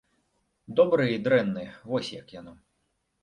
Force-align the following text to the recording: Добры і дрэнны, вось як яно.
Добры 0.79 1.03
і 1.15 1.19
дрэнны, 1.27 1.65
вось 1.91 2.11
як 2.21 2.27
яно. 2.39 2.53